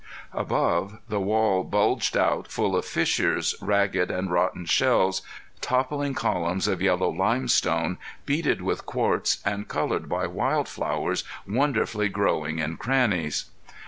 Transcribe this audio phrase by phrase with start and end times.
[0.33, 5.21] Above the wall bulged out full of fissures, ragged and rotten shelves,
[5.61, 12.57] toppling columns of yellow limestone, beaded with quartz and colored by wild flowers wonderfully growing
[12.57, 13.45] in crannies.